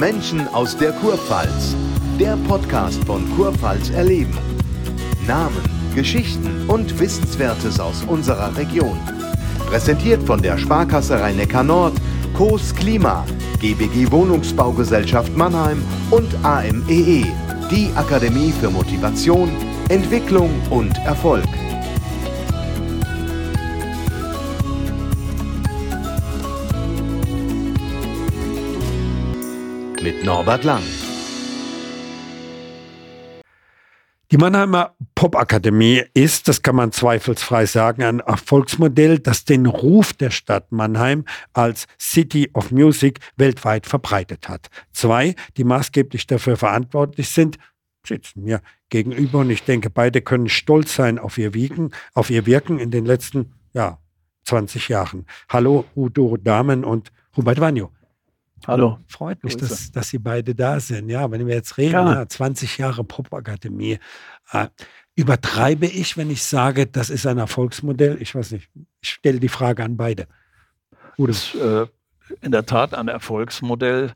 [0.00, 1.76] Menschen aus der Kurpfalz.
[2.18, 4.36] Der Podcast von Kurpfalz erleben.
[5.26, 5.60] Namen,
[5.94, 8.98] Geschichten und Wissenswertes aus unserer Region.
[9.66, 11.92] Präsentiert von der Sparkasse Rhein-Neckar Nord,
[12.32, 13.26] Coos Klima,
[13.60, 17.26] GBG Wohnungsbaugesellschaft Mannheim und AMEE, e,
[17.70, 19.50] die Akademie für Motivation,
[19.90, 21.44] Entwicklung und Erfolg.
[30.22, 30.82] Norbert Lang.
[34.30, 40.30] Die Mannheimer Popakademie ist, das kann man zweifelsfrei sagen, ein Erfolgsmodell, das den Ruf der
[40.30, 44.68] Stadt Mannheim als City of Music weltweit verbreitet hat.
[44.92, 47.56] Zwei, die maßgeblich dafür verantwortlich sind,
[48.06, 52.44] sitzen mir gegenüber und ich denke, beide können stolz sein auf ihr Wiegen, auf ihr
[52.44, 53.98] Wirken in den letzten, ja,
[54.44, 55.24] 20 Jahren.
[55.48, 57.90] Hallo, Udo Damen und Hubert Wanjo.
[58.66, 58.98] Hallo.
[59.06, 61.08] Freut mich, dass, dass Sie beide da sind.
[61.08, 63.98] Ja, wenn wir jetzt reden, ja, 20 Jahre Popakademie.
[64.52, 64.68] Äh,
[65.14, 68.18] übertreibe ich, wenn ich sage, das ist ein Erfolgsmodell?
[68.20, 68.70] Ich weiß nicht.
[69.00, 70.26] Ich stelle die Frage an beide.
[71.18, 71.86] Das ist äh,
[72.40, 74.12] in der Tat ein Erfolgsmodell.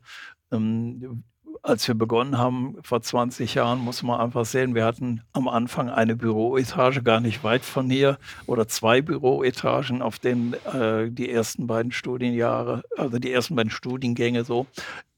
[0.51, 1.23] Ähm,
[1.65, 5.89] als wir begonnen haben vor 20 Jahren, muss man einfach sehen, wir hatten am Anfang
[5.89, 11.65] eine Büroetage gar nicht weit von hier oder zwei Büroetagen, auf denen äh, die ersten
[11.65, 14.67] beiden Studienjahre, also die ersten beiden Studiengänge so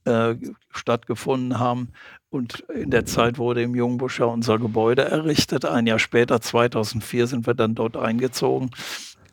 [0.05, 0.35] äh,
[0.69, 1.89] stattgefunden haben.
[2.29, 5.65] Und in der Zeit wurde im Jungbuscher unser Gebäude errichtet.
[5.65, 8.71] Ein Jahr später, 2004, sind wir dann dort eingezogen.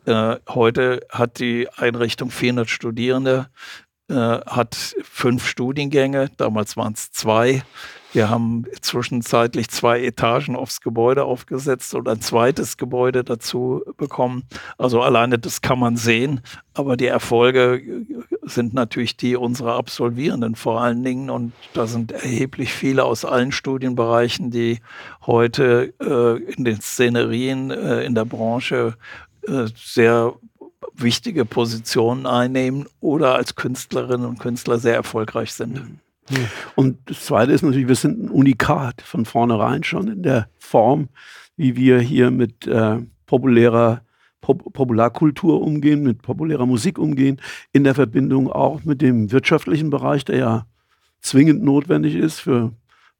[0.05, 3.47] Äh, heute hat die Einrichtung 400 Studierende,
[4.09, 7.63] äh, hat fünf Studiengänge, damals waren es zwei.
[8.15, 14.43] Wir haben zwischenzeitlich zwei Etagen aufs Gebäude aufgesetzt und ein zweites Gebäude dazu bekommen.
[14.77, 16.39] Also alleine das kann man sehen,
[16.73, 18.05] aber die Erfolge
[18.41, 23.51] sind natürlich die unserer Absolvierenden vor allen Dingen und da sind erheblich viele aus allen
[23.51, 24.79] Studienbereichen, die
[25.25, 28.93] heute äh, in den Szenerien äh, in der Branche
[29.47, 30.35] äh, sehr
[30.97, 35.99] wichtige Positionen einnehmen oder als Künstlerinnen und Künstler sehr erfolgreich sind.
[36.75, 41.09] Und das Zweite ist natürlich, wir sind ein Unikat von vornherein schon in der Form,
[41.55, 44.01] wie wir hier mit äh, populärer
[44.41, 47.41] Pop Popularkultur umgehen, mit populärer Musik umgehen,
[47.73, 50.65] in der Verbindung auch mit dem wirtschaftlichen Bereich, der ja
[51.19, 52.71] zwingend notwendig ist für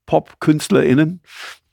[0.06, 1.22] Pop-KünstlerInnen,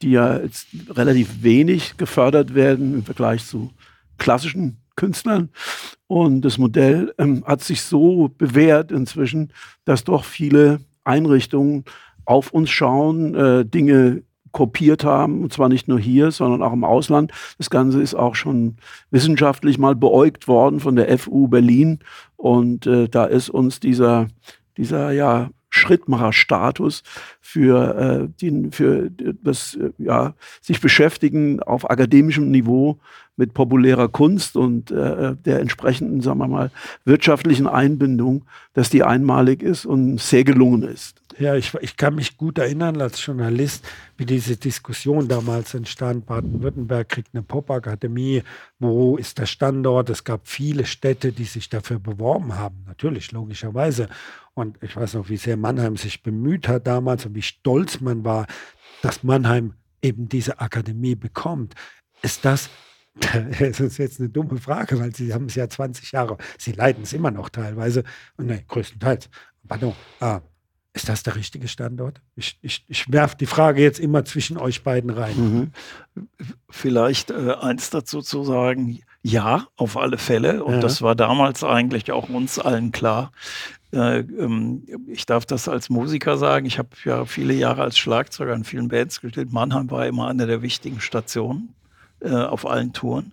[0.01, 3.71] die ja jetzt relativ wenig gefördert werden im Vergleich zu
[4.17, 5.49] klassischen Künstlern.
[6.07, 9.53] Und das Modell ähm, hat sich so bewährt inzwischen,
[9.85, 11.85] dass doch viele Einrichtungen
[12.25, 16.85] auf uns schauen, äh, Dinge kopiert haben, und zwar nicht nur hier, sondern auch im
[16.85, 17.33] Ausland.
[17.59, 18.77] Das Ganze ist auch schon
[19.11, 21.99] wissenschaftlich mal beäugt worden von der FU Berlin.
[22.37, 24.29] Und äh, da ist uns dieser,
[24.77, 25.51] dieser ja,
[25.83, 27.03] Schrittmacherstatus
[27.41, 29.11] für, äh, die, für
[29.43, 32.99] das äh, ja, sich beschäftigen auf akademischem Niveau
[33.37, 36.71] mit populärer Kunst und äh, der entsprechenden, sagen wir mal,
[37.05, 38.45] wirtschaftlichen Einbindung,
[38.75, 41.22] dass die einmalig ist und sehr gelungen ist.
[41.39, 43.85] Ja, ich, ich kann mich gut erinnern als Journalist,
[44.17, 46.27] wie diese Diskussion damals entstand.
[46.27, 48.43] Baden-Württemberg kriegt eine Popakademie.
[48.79, 50.11] Wo ist der Standort?
[50.11, 52.85] Es gab viele Städte, die sich dafür beworben haben.
[52.87, 54.09] Natürlich, logischerweise.
[54.55, 58.25] Und ich weiß noch, wie sehr Mannheim sich bemüht hat damals und wie stolz man
[58.25, 58.47] war,
[59.01, 61.75] dass Mannheim eben diese Akademie bekommt.
[62.23, 62.69] Ist das
[63.59, 67.03] das ist jetzt eine dumme Frage, weil Sie haben es ja 20 Jahre, Sie leiden
[67.03, 68.05] es immer noch teilweise,
[68.39, 69.29] nein, größtenteils.
[69.69, 70.41] Pardon, ah,
[70.95, 72.21] ist das der richtige Standort?
[72.37, 75.37] Ich, ich, ich werfe die Frage jetzt immer zwischen euch beiden rein.
[75.37, 75.71] Mhm.
[76.69, 80.65] Vielleicht äh, eins dazu zu sagen, ja, auf alle Fälle.
[80.65, 80.81] Und ja.
[80.81, 83.33] das war damals eigentlich auch uns allen klar.
[83.93, 86.67] Äh, ähm, ich darf das als Musiker sagen.
[86.67, 89.53] Ich habe ja viele Jahre als Schlagzeuger in vielen Bands gespielt.
[89.53, 91.75] Mannheim war immer eine der wichtigen Stationen
[92.21, 93.33] äh, auf allen Touren.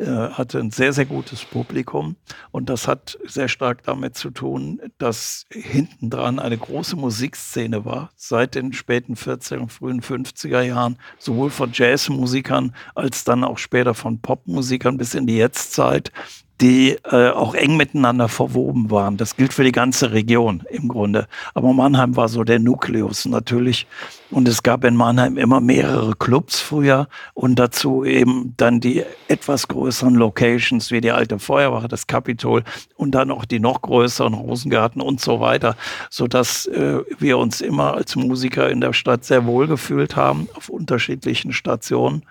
[0.00, 2.16] Äh, hatte ein sehr, sehr gutes Publikum.
[2.52, 8.08] Und das hat sehr stark damit zu tun, dass hinten dran eine große Musikszene war,
[8.16, 13.92] seit den späten 40er und frühen 50er Jahren, sowohl von Jazzmusikern als dann auch später
[13.92, 16.12] von Popmusikern bis in die Jetztzeit
[16.60, 19.16] die äh, auch eng miteinander verwoben waren.
[19.16, 21.26] Das gilt für die ganze Region im Grunde.
[21.54, 23.86] Aber Mannheim war so der Nukleus natürlich.
[24.30, 29.66] Und es gab in Mannheim immer mehrere Clubs früher und dazu eben dann die etwas
[29.68, 32.62] größeren Locations wie die alte Feuerwache, das Kapitol
[32.96, 35.76] und dann auch die noch größeren Rosengarten und so weiter,
[36.10, 40.68] sodass äh, wir uns immer als Musiker in der Stadt sehr wohl gefühlt haben auf
[40.68, 42.22] unterschiedlichen Stationen.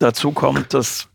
[0.00, 1.07] Dazu kommt, dass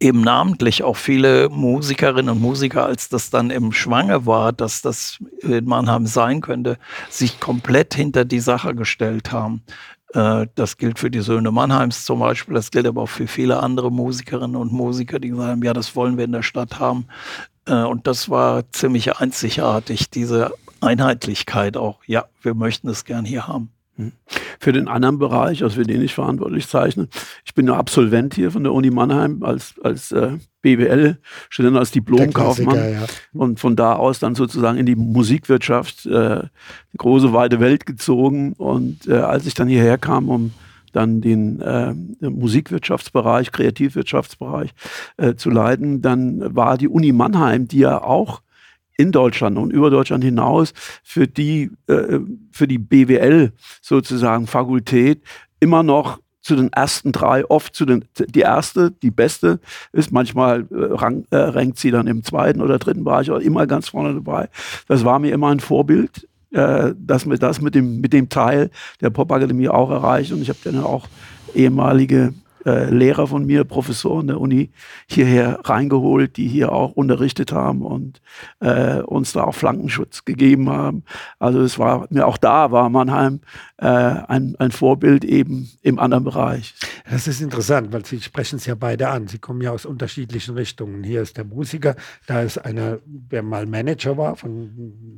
[0.00, 5.18] eben namentlich auch viele Musikerinnen und Musiker, als das dann im Schwange war, dass das
[5.40, 6.78] in Mannheim sein könnte,
[7.10, 9.62] sich komplett hinter die Sache gestellt haben.
[10.14, 13.60] Äh, das gilt für die Söhne Mannheims zum Beispiel, das gilt aber auch für viele
[13.60, 17.06] andere Musikerinnen und Musiker, die gesagt haben, ja, das wollen wir in der Stadt haben.
[17.66, 21.98] Äh, und das war ziemlich einzigartig, diese Einheitlichkeit auch.
[22.06, 23.72] Ja, wir möchten es gern hier haben.
[24.60, 27.08] Für den anderen Bereich, also für den ich verantwortlich zeichne,
[27.44, 32.92] ich bin nur Absolvent hier von der Uni Mannheim als, als äh, BWL-Student, als Diplomkaufmann
[32.92, 33.06] ja.
[33.32, 36.42] und von da aus dann sozusagen in die Musikwirtschaft, äh,
[36.92, 38.52] die große weite Welt gezogen.
[38.54, 40.52] Und äh, als ich dann hierher kam, um
[40.92, 44.70] dann den äh, Musikwirtschaftsbereich, Kreativwirtschaftsbereich
[45.16, 48.42] äh, zu leiten, dann war die Uni Mannheim, die ja auch
[48.98, 52.18] in Deutschland und über Deutschland hinaus für die, äh,
[52.50, 55.22] für die BWL sozusagen Fakultät
[55.60, 59.60] immer noch zu den ersten drei, oft zu den, die erste, die beste
[59.92, 60.12] ist.
[60.12, 63.88] Manchmal äh, rang, äh, rankt sie dann im zweiten oder dritten Bereich, aber immer ganz
[63.88, 64.48] vorne dabei.
[64.88, 68.70] Das war mir immer ein Vorbild, äh, dass wir das mit dem, mit dem Teil
[69.00, 70.32] der Popakademie auch erreicht.
[70.32, 71.06] Und ich habe dann auch
[71.54, 72.34] ehemalige
[72.68, 74.70] äh, Lehrer von mir, Professoren der Uni,
[75.06, 78.20] hierher reingeholt, die hier auch unterrichtet haben und
[78.60, 81.02] äh, uns da auch Flankenschutz gegeben haben.
[81.38, 83.40] Also es war mir auch da war Mannheim
[83.78, 86.74] äh, ein, ein Vorbild eben im anderen Bereich.
[87.10, 89.28] Das ist interessant, weil Sie sprechen es ja beide an.
[89.28, 91.04] Sie kommen ja aus unterschiedlichen Richtungen.
[91.04, 94.50] Hier ist der Musiker, da ist einer, der mal Manager war von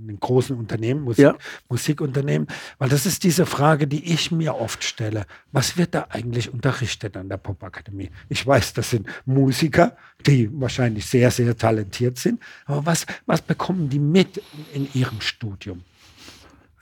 [0.05, 1.35] einem großen Unternehmen, Musik, ja.
[1.69, 2.47] Musikunternehmen.
[2.79, 5.25] Weil das ist diese Frage, die ich mir oft stelle.
[5.53, 8.11] Was wird da eigentlich unterrichtet an der Popakademie?
[8.29, 9.97] Ich weiß, das sind Musiker,
[10.27, 12.41] die wahrscheinlich sehr, sehr talentiert sind.
[12.67, 14.43] Aber was, was bekommen die mit
[14.73, 15.83] in ihrem Studium?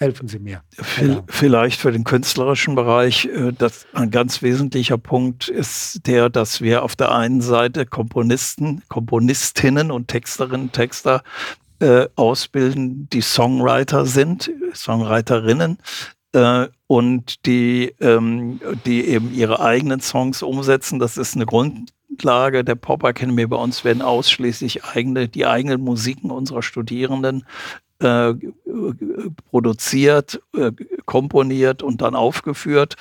[0.00, 0.62] Helfen Sie mir.
[1.26, 6.84] Vielleicht für den künstlerischen Bereich, äh, das ein ganz wesentlicher Punkt ist der, dass wir
[6.84, 11.25] auf der einen Seite Komponisten, Komponistinnen und Texterinnen, Texter
[11.81, 15.78] äh, ausbilden, die Songwriter sind, Songwriterinnen,
[16.32, 20.98] äh, und die, ähm, die eben ihre eigenen Songs umsetzen.
[20.98, 23.46] Das ist eine Grundlage der Pop Academy.
[23.46, 27.44] Bei uns werden ausschließlich eigene, die eigenen Musiken unserer Studierenden
[28.00, 28.34] äh,
[29.50, 30.72] produziert, äh,
[31.04, 32.96] komponiert und dann aufgeführt.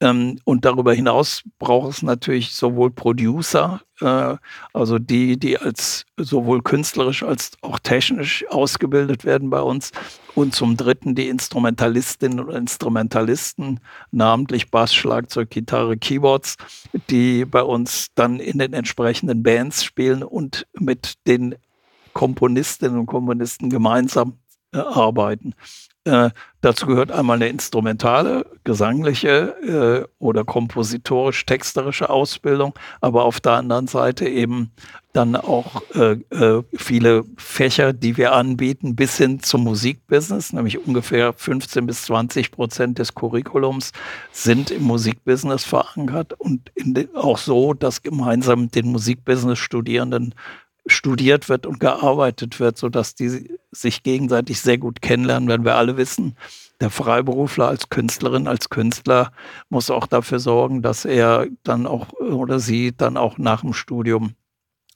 [0.00, 4.36] Ähm, und darüber hinaus braucht es natürlich sowohl Producer, äh,
[4.72, 9.90] also die, die als sowohl künstlerisch als auch technisch ausgebildet werden bei uns.
[10.36, 13.80] Und zum Dritten die Instrumentalistinnen und Instrumentalisten,
[14.12, 16.56] namentlich Bass, Schlagzeug, Gitarre, Keyboards,
[17.10, 21.56] die bei uns dann in den entsprechenden Bands spielen und mit den
[22.12, 24.38] Komponistinnen und Komponisten gemeinsam
[24.72, 25.54] äh, arbeiten.
[26.08, 26.30] Äh,
[26.62, 32.72] dazu gehört einmal eine instrumentale, gesangliche äh, oder kompositorisch-texterische Ausbildung,
[33.02, 34.70] aber auf der anderen Seite eben
[35.12, 41.34] dann auch äh, äh, viele Fächer, die wir anbieten, bis hin zum Musikbusiness, nämlich ungefähr
[41.34, 43.92] 15 bis 20 Prozent des Curriculums
[44.32, 46.70] sind im Musikbusiness verankert und
[47.14, 50.34] auch so, dass gemeinsam mit den Musikbusiness-Studierenden
[50.88, 55.96] studiert wird und gearbeitet wird, sodass die sich gegenseitig sehr gut kennenlernen, wenn wir alle
[55.96, 56.36] wissen,
[56.80, 59.32] der Freiberufler als Künstlerin, als Künstler
[59.68, 64.34] muss auch dafür sorgen, dass er dann auch oder sie dann auch nach dem Studium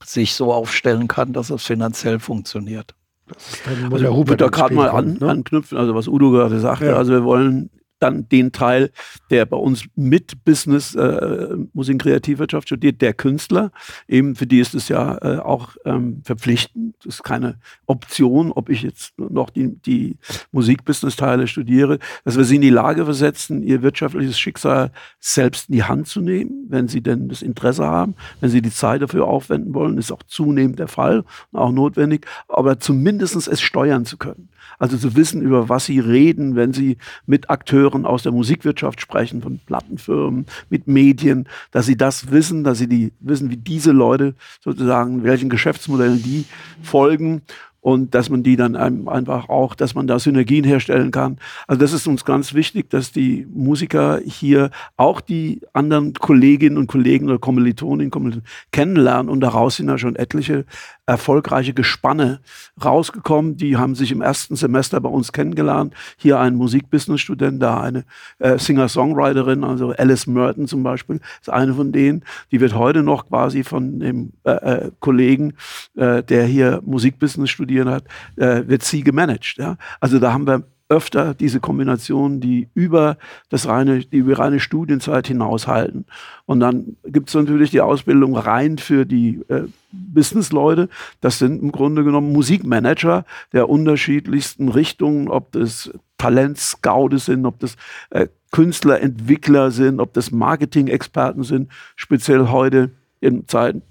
[0.05, 2.95] sich so aufstellen kann, dass es finanziell funktioniert.
[3.27, 5.29] Das ist dann, also, Hubert da gerade mal an, ne?
[5.29, 6.97] anknüpfen, also was Udo gerade sagte, ja.
[6.97, 7.71] also wir wollen
[8.02, 8.90] dann den Teil,
[9.30, 13.71] der bei uns mit Business, äh, Musik- und Kreativwirtschaft studiert, der Künstler.
[14.09, 16.97] Eben für die ist es ja äh, auch ähm, verpflichtend.
[17.04, 20.16] Das ist keine Option, ob ich jetzt noch die, die
[20.52, 24.90] Musik-Business-Teile studiere, dass wir sie in die Lage versetzen, ihr wirtschaftliches Schicksal
[25.21, 28.71] selbst in die Hand zu nehmen, wenn sie denn das Interesse haben, wenn sie die
[28.71, 33.61] Zeit dafür aufwenden wollen, ist auch zunehmend der Fall und auch notwendig, aber zumindest es
[33.61, 34.49] steuern zu können.
[34.78, 39.42] Also zu wissen, über was sie reden, wenn sie mit Akteuren aus der Musikwirtschaft sprechen,
[39.42, 44.34] von Plattenfirmen, mit Medien, dass sie das wissen, dass sie die wissen, wie diese Leute
[44.61, 46.44] sozusagen, welchen Geschäftsmodellen die
[46.82, 47.42] folgen
[47.83, 51.37] und dass man die dann einfach auch, dass man da Synergien herstellen kann.
[51.67, 56.87] Also das ist uns ganz wichtig, dass die Musiker hier auch die anderen Kolleginnen und
[56.87, 60.65] Kollegen oder Kommilitoninnen Kommilitonen kennenlernen und daraus sind ja schon etliche
[61.07, 62.41] erfolgreiche Gespanne
[62.83, 63.57] rausgekommen.
[63.57, 65.95] Die haben sich im ersten Semester bei uns kennengelernt.
[66.17, 68.05] Hier ein Musikbusiness-Student, da eine
[68.39, 72.25] äh, Singer-Songwriterin, also Alice Merton zum Beispiel, ist eine von denen.
[72.53, 75.55] Die wird heute noch quasi von dem äh, äh, Kollegen,
[75.97, 78.05] äh, der hier Musikbusiness studiert hat,
[78.37, 79.57] äh, wird sie gemanagt.
[79.59, 79.76] Ja?
[80.00, 83.17] Also da haben wir öfter diese Kombinationen, die über
[83.49, 86.05] das reine, die über reine Studienzeit hinaushalten.
[86.45, 90.91] Und dann gibt es natürlich die Ausbildung rein für die äh, Businessleute.
[91.23, 97.76] Das sind im Grunde genommen Musikmanager der unterschiedlichsten Richtungen, ob das Talentscoute sind, ob das
[98.11, 103.83] äh, Künstler, Entwickler sind, ob das Marketing-Experten sind, speziell heute in Zeiten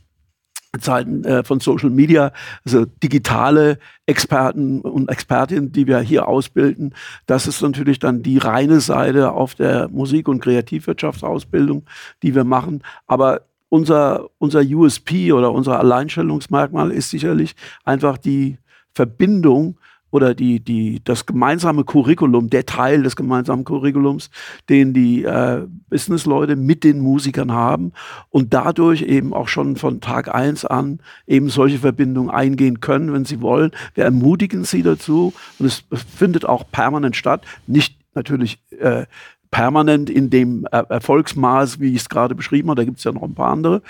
[0.80, 2.32] Zeiten äh, von Social Media,
[2.66, 6.96] also digitale Experten und Expertinnen, die wir hier ausbilden.
[7.26, 11.84] Das ist natürlich dann die reine Seite auf der Musik- und Kreativwirtschaftsausbildung,
[12.24, 12.84] die wir machen.
[13.06, 18.58] Aber unser, unser USP oder unser Alleinstellungsmerkmal ist sicherlich einfach die
[18.94, 19.78] Verbindung
[20.12, 24.30] oder die, die, das gemeinsame Curriculum, der Teil des gemeinsamen Curriculums,
[24.70, 27.94] den die äh, Businessleute mit den Musikern haben
[28.30, 33.26] und dadurch eben auch schon von Tag eins an eben solche Verbindungen eingehen können, wenn
[33.26, 33.72] sie wollen.
[33.96, 35.84] Wir ermutigen sie dazu und es
[36.16, 37.46] findet auch permanent statt.
[37.66, 39.06] Nicht natürlich äh,
[39.52, 42.82] permanent in dem Erfolgsmaß, wie ich es gerade beschrieben habe.
[42.82, 43.82] Da gibt es ja noch ein paar andere.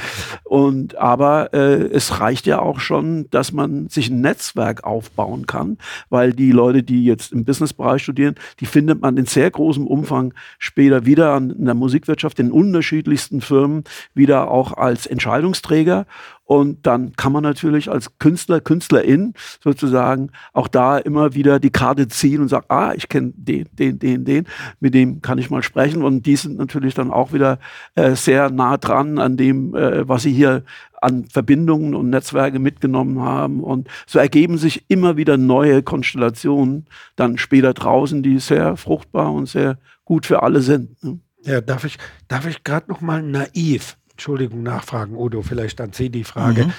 [0.44, 5.78] Und aber äh, es reicht ja auch schon, dass man sich ein Netzwerk aufbauen kann,
[6.10, 10.34] weil die Leute, die jetzt im Businessbereich studieren, die findet man in sehr großem Umfang
[10.58, 13.84] später wieder an, in der Musikwirtschaft, in unterschiedlichsten Firmen,
[14.16, 16.08] wieder auch als Entscheidungsträger.
[16.52, 22.10] Und dann kann man natürlich als Künstler, Künstlerin sozusagen auch da immer wieder die Karte
[22.10, 24.46] ziehen und sagen, ah, ich kenne den, den, den, den,
[24.82, 26.04] mit dem kann ich mal sprechen.
[26.04, 27.58] Und die sind natürlich dann auch wieder
[27.96, 30.66] äh, sehr nah dran an dem, äh, was sie hier
[31.02, 33.64] an Verbindungen und Netzwerke mitgenommen haben.
[33.64, 39.48] Und so ergeben sich immer wieder neue Konstellationen dann später draußen, die sehr fruchtbar und
[39.48, 41.02] sehr gut für alle sind.
[41.02, 41.20] Ne?
[41.44, 46.12] Ja, darf ich, darf ich gerade noch mal naiv Entschuldigung, nachfragen, Udo, vielleicht an Sie
[46.12, 46.66] die Frage.
[46.66, 46.74] Mhm.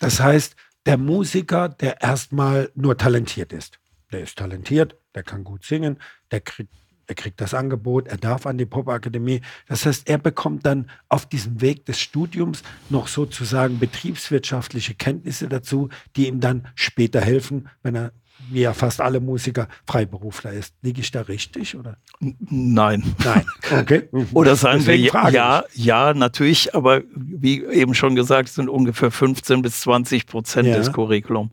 [0.00, 3.78] Das heißt, der Musiker, der erstmal nur talentiert ist,
[4.10, 5.98] der ist talentiert, der kann gut singen,
[6.32, 6.74] der kriegt,
[7.08, 9.42] der kriegt das Angebot, er darf an die Popakademie.
[9.68, 15.88] Das heißt, er bekommt dann auf diesem Weg des Studiums noch sozusagen betriebswirtschaftliche Kenntnisse dazu,
[16.16, 18.12] die ihm dann später helfen, wenn er
[18.50, 20.74] wie ja fast alle Musiker, Freiberufler ist.
[20.82, 21.76] Liege ich da richtig?
[21.76, 21.96] Oder?
[22.20, 23.14] Nein.
[23.24, 23.44] Nein.
[23.80, 24.08] Okay.
[24.32, 29.80] oder sagen wir ja, ja, natürlich, aber wie eben schon gesagt, sind ungefähr 15 bis
[29.80, 30.76] 20 Prozent ja.
[30.76, 31.50] des Curriculum.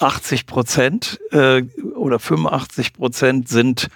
[0.00, 1.62] 80 Prozent äh,
[1.94, 3.88] oder 85 Prozent sind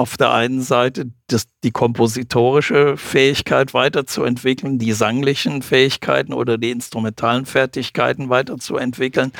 [0.00, 7.44] auf der einen Seite das, die kompositorische Fähigkeit weiterzuentwickeln, die sanglichen Fähigkeiten oder die instrumentalen
[7.44, 9.32] Fertigkeiten weiterzuentwickeln,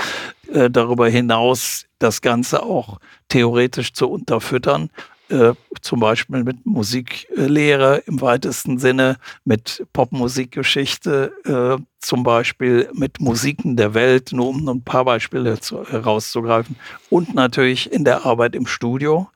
[0.52, 2.98] äh, darüber hinaus das Ganze auch
[3.28, 4.90] theoretisch zu unterfüttern,
[5.30, 11.32] äh, zum Beispiel mit Musiklehre im weitesten Sinne, mit Popmusikgeschichte,
[11.78, 16.76] äh, zum Beispiel mit Musiken der Welt, nur um ein paar Beispiele zu, herauszugreifen,
[17.08, 19.28] und natürlich in der Arbeit im Studio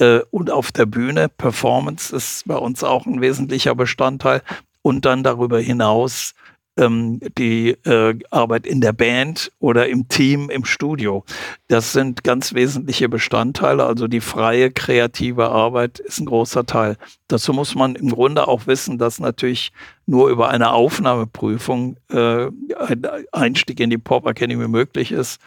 [0.00, 1.28] äh, und auf der Bühne.
[1.28, 4.42] Performance ist bei uns auch ein wesentlicher Bestandteil.
[4.82, 6.34] Und dann darüber hinaus
[6.76, 11.24] ähm, die äh, Arbeit in der Band oder im Team, im Studio.
[11.68, 13.84] Das sind ganz wesentliche Bestandteile.
[13.84, 16.96] Also die freie, kreative Arbeit ist ein großer Teil.
[17.28, 19.72] Dazu muss man im Grunde auch wissen, dass natürlich
[20.06, 25.40] nur über eine Aufnahmeprüfung äh, ein Einstieg in die Pop Academy möglich ist.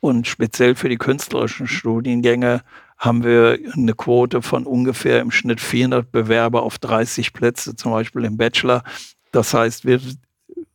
[0.00, 2.62] Und speziell für die künstlerischen Studiengänge
[3.00, 8.24] haben wir eine Quote von ungefähr im Schnitt 400 Bewerber auf 30 Plätze, zum Beispiel
[8.24, 8.84] im Bachelor.
[9.32, 10.00] Das heißt, wir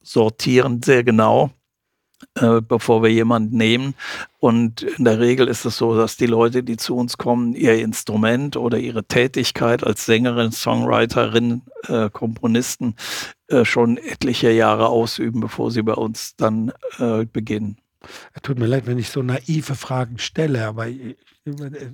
[0.02, 1.52] sortieren sehr genau,
[2.34, 3.94] äh, bevor wir jemanden nehmen.
[4.40, 7.76] Und in der Regel ist es so, dass die Leute, die zu uns kommen, ihr
[7.76, 12.96] Instrument oder ihre Tätigkeit als Sängerin, Songwriterin, äh, Komponisten
[13.50, 17.78] äh, schon etliche Jahre ausüben, bevor sie bei uns dann äh, beginnen.
[18.42, 20.88] Tut mir leid, wenn ich so naive Fragen stelle, aber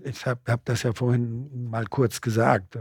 [0.03, 2.77] ich habe hab das ja vorhin mal kurz gesagt.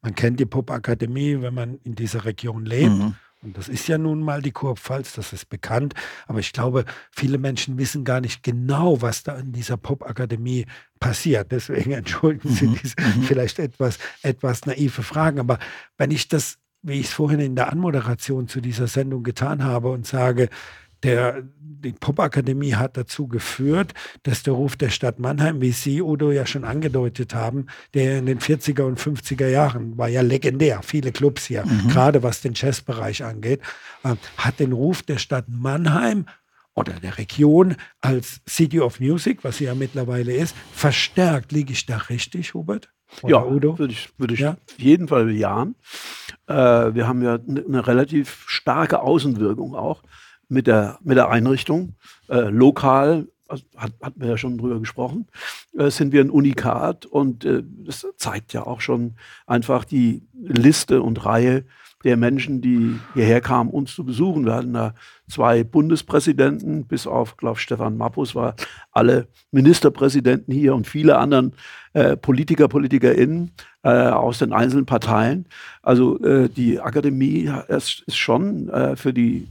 [0.00, 2.92] Man kennt die Popakademie, wenn man in dieser Region lebt.
[2.92, 3.14] Mhm.
[3.42, 5.94] Und das ist ja nun mal die Kurpfalz, das ist bekannt.
[6.26, 10.66] Aber ich glaube, viele Menschen wissen gar nicht genau, was da in dieser Popakademie
[11.00, 11.50] passiert.
[11.50, 12.78] Deswegen entschuldigen Sie mhm.
[12.80, 13.22] diese mhm.
[13.22, 15.40] vielleicht etwas, etwas naive Fragen.
[15.40, 15.58] Aber
[15.98, 19.90] wenn ich das, wie ich es vorhin in der Anmoderation zu dieser Sendung getan habe
[19.90, 20.48] und sage,
[21.02, 23.92] der, die Popakademie hat dazu geführt,
[24.22, 28.26] dass der Ruf der Stadt Mannheim, wie Sie, Udo, ja schon angedeutet haben, der in
[28.26, 31.88] den 40er und 50er Jahren war ja legendär, viele Clubs hier, mhm.
[31.88, 33.60] gerade was den Jazzbereich angeht,
[34.04, 36.26] äh, hat den Ruf der Stadt Mannheim
[36.74, 41.52] oder der Region als City of Music, was sie ja mittlerweile ist, verstärkt.
[41.52, 42.90] Liege ich da richtig, Hubert?
[43.22, 43.78] Oder ja, Udo?
[43.78, 44.52] würde ich, würd ich ja?
[44.52, 45.74] auf jeden Fall bejahen.
[46.46, 50.02] Äh, wir haben ja eine ne relativ starke Außenwirkung auch
[50.52, 51.94] mit der, mit der Einrichtung,
[52.28, 55.26] äh, lokal, also hat, hatten wir ja schon drüber gesprochen,
[55.76, 59.14] äh, sind wir ein Unikat und äh, das zeigt ja auch schon
[59.46, 61.64] einfach die Liste und Reihe
[62.04, 64.44] der Menschen, die hierher kamen, uns zu besuchen.
[64.44, 64.94] Wir hatten da
[65.28, 68.54] zwei Bundespräsidenten, bis auf, glaube Stefan Mappus war
[68.90, 71.54] alle Ministerpräsidenten hier und viele anderen
[71.92, 75.46] äh, Politiker, PolitikerInnen äh, aus den einzelnen Parteien.
[75.82, 79.48] Also äh, die Akademie ist, ist schon äh, für, die,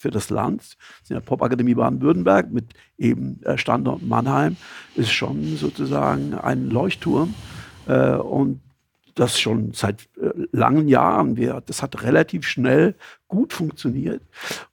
[0.00, 0.78] für das Land,
[1.08, 2.64] ja Popakademie Baden-Württemberg mit
[2.96, 4.56] eben äh, Standort Mannheim,
[4.96, 7.34] ist schon sozusagen ein Leuchtturm.
[7.86, 8.60] Äh, und
[9.20, 11.36] das schon seit äh, langen Jahren.
[11.36, 12.94] Wir, das hat relativ schnell
[13.28, 14.22] gut funktioniert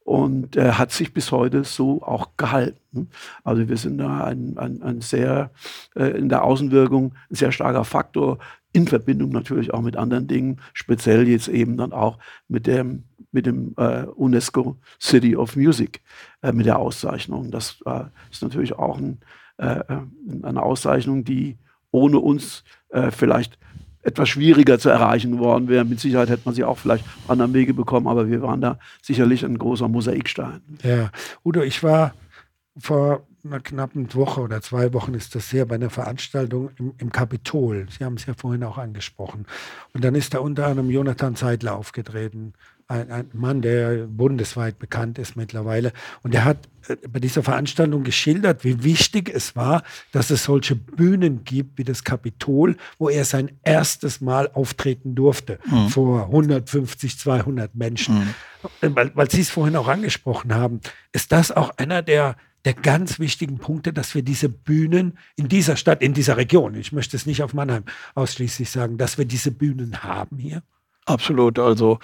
[0.06, 3.10] und äh, hat sich bis heute so auch gehalten.
[3.44, 5.52] Also wir sind da ein, ein, ein sehr
[5.96, 8.40] äh, in der Außenwirkung ein sehr starker Faktor
[8.72, 13.46] in Verbindung natürlich auch mit anderen Dingen, speziell jetzt eben dann auch mit dem mit
[13.46, 16.02] dem äh, UNESCO City of Music
[16.42, 17.52] äh, mit der Auszeichnung.
[17.52, 19.20] Das äh, ist natürlich auch ein,
[19.60, 21.58] eine Auszeichnung, die
[21.90, 22.64] ohne uns
[23.10, 23.58] vielleicht
[24.08, 25.84] etwas schwieriger zu erreichen worden wäre.
[25.84, 28.80] Mit Sicherheit hätte man sie auch vielleicht auf anderen Wege bekommen, aber wir waren da
[29.02, 30.62] sicherlich ein großer Mosaikstein.
[30.82, 31.12] Ja,
[31.44, 32.14] Udo, ich war
[32.78, 37.12] vor einer knappen Woche oder zwei Wochen ist das her bei einer Veranstaltung im, im
[37.12, 37.88] Kapitol.
[37.90, 39.46] Sie haben es ja vorhin auch angesprochen.
[39.94, 42.54] Und dann ist da unter anderem Jonathan Zeitler aufgetreten,
[42.88, 45.92] ein, ein, Mann, der bundesweit bekannt ist mittlerweile.
[46.24, 50.76] Und er hat äh, bei dieser Veranstaltung geschildert, wie wichtig es war, dass es solche
[50.76, 55.90] Bühnen gibt wie das Kapitol, wo er sein erstes Mal auftreten durfte mhm.
[55.90, 58.20] vor 150, 200 Menschen.
[58.20, 58.34] Mhm.
[58.82, 60.80] Äh, weil, weil Sie es vorhin auch angesprochen haben,
[61.12, 65.78] ist das auch einer der der ganz wichtigen Punkte, dass wir diese Bühnen in dieser
[65.78, 69.52] Stadt, in dieser Region, ich möchte es nicht auf Mannheim ausschließlich sagen, dass wir diese
[69.52, 70.64] Bühnen haben hier?
[71.06, 71.60] Absolut.
[71.60, 72.00] Also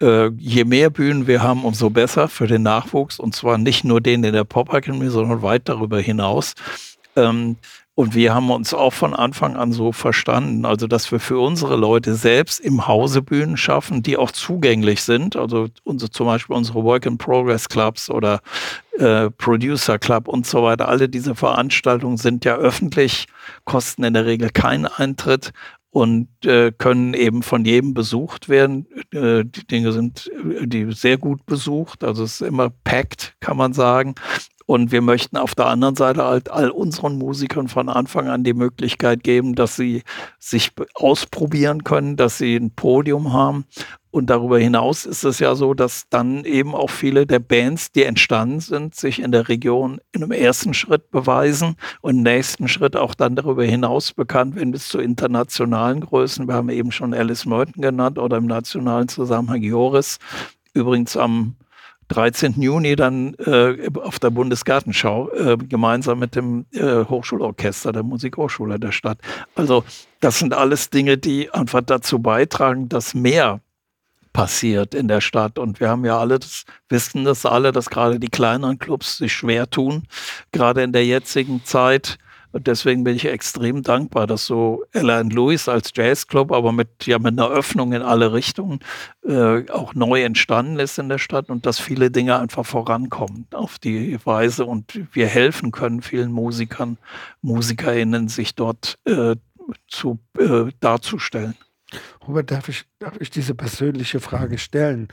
[0.00, 3.18] äh, je mehr Bühnen wir haben, umso besser für den Nachwuchs.
[3.18, 6.54] Und zwar nicht nur den in der Pop-Akademie, sondern weit darüber hinaus.
[7.16, 7.56] Ähm,
[7.98, 11.74] und wir haben uns auch von Anfang an so verstanden, also dass wir für unsere
[11.74, 15.34] Leute selbst im Hause Bühnen schaffen, die auch zugänglich sind.
[15.34, 18.40] Also unsere, zum Beispiel unsere Work in Progress Clubs oder
[18.98, 20.86] äh, Producer Club und so weiter.
[20.86, 23.26] Alle diese Veranstaltungen sind ja öffentlich,
[23.64, 25.50] kosten in der Regel keinen Eintritt
[25.90, 28.86] und äh, können eben von jedem besucht werden.
[29.12, 30.30] Äh, die Dinge sind
[30.60, 34.14] äh, die sehr gut besucht, also es ist immer packed, kann man sagen.
[34.68, 38.52] Und wir möchten auf der anderen Seite halt all unseren Musikern von Anfang an die
[38.52, 40.02] Möglichkeit geben, dass sie
[40.38, 43.64] sich ausprobieren können, dass sie ein Podium haben
[44.10, 48.04] und darüber hinaus ist es ja so, dass dann eben auch viele der Bands, die
[48.04, 52.96] entstanden sind, sich in der Region in einem ersten Schritt beweisen und im nächsten Schritt
[52.96, 56.48] auch dann darüber hinaus bekannt werden bis zu internationalen Größen.
[56.48, 60.18] Wir haben eben schon Alice Merton genannt oder im nationalen Zusammenhang Joris.
[60.72, 61.56] Übrigens am
[62.08, 62.60] 13.
[62.60, 68.92] Juni dann äh, auf der Bundesgartenschau äh, gemeinsam mit dem äh, Hochschulorchester der Musikhochschule der
[68.92, 69.18] Stadt.
[69.54, 69.84] Also
[70.20, 73.60] das sind alles Dinge, die einfach dazu beitragen, dass mehr
[74.32, 75.58] passiert in der Stadt.
[75.58, 79.32] Und wir haben ja alle das, wissen das alle, dass gerade die kleineren Clubs sich
[79.32, 80.04] schwer tun,
[80.52, 82.18] gerade in der jetzigen Zeit.
[82.52, 87.18] Und deswegen bin ich extrem dankbar, dass so Ella Louis als Jazzclub, aber mit, ja,
[87.18, 88.80] mit einer Öffnung in alle Richtungen
[89.26, 93.78] äh, auch neu entstanden ist in der Stadt und dass viele Dinge einfach vorankommen auf
[93.78, 96.96] die Weise und wir helfen können vielen Musikern,
[97.42, 99.36] MusikerInnen, sich dort äh,
[99.86, 101.54] zu, äh, darzustellen.
[102.26, 105.08] Robert, darf ich, darf ich diese persönliche Frage stellen?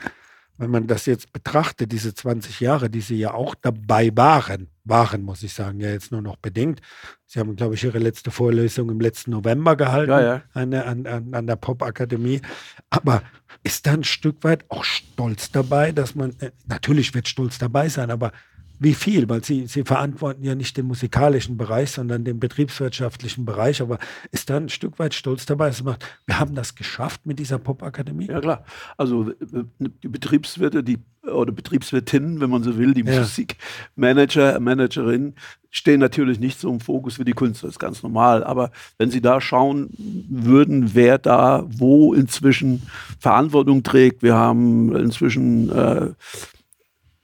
[0.58, 5.22] Wenn man das jetzt betrachtet, diese 20 Jahre, die Sie ja auch dabei waren, waren,
[5.22, 6.80] muss ich sagen, ja jetzt nur noch bedingt.
[7.26, 10.42] Sie haben, glaube ich, Ihre letzte Vorlesung im letzten November gehalten ja, ja.
[10.54, 12.40] An, an, an, der Popakademie.
[12.88, 13.22] Aber
[13.64, 17.88] ist da ein Stück weit auch Stolz dabei, dass man, äh, natürlich wird Stolz dabei
[17.88, 18.32] sein, aber
[18.78, 19.28] wie viel?
[19.28, 23.80] Weil Sie, Sie verantworten ja nicht den musikalischen Bereich, sondern den betriebswirtschaftlichen Bereich.
[23.80, 23.98] Aber
[24.32, 27.38] ist da ein Stück weit Stolz dabei, dass man macht, wir haben das geschafft mit
[27.38, 28.26] dieser Popakademie?
[28.26, 28.64] Ja, klar.
[28.96, 29.32] Also
[29.80, 33.18] die Betriebswirte, die oder Betriebswirtinnen, wenn man so will, die ja.
[33.18, 35.34] Musikmanager, Managerinnen,
[35.70, 38.44] stehen natürlich nicht so im Fokus wie die Künstler, das ist ganz normal.
[38.44, 39.90] Aber wenn Sie da schauen
[40.28, 42.82] würden, wer da wo inzwischen
[43.18, 46.10] Verantwortung trägt, wir haben inzwischen äh,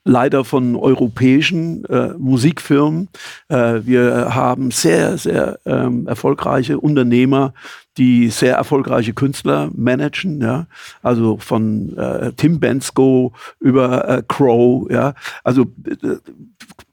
[0.04, 3.08] leider von europäischen äh, Musikfirmen.
[3.48, 7.54] Äh, wir haben sehr, sehr ähm, erfolgreiche Unternehmer,
[7.98, 10.66] die sehr erfolgreiche Künstler managen, ja,
[11.02, 16.16] also von äh, Tim Bensko über äh, Crow, ja, also äh,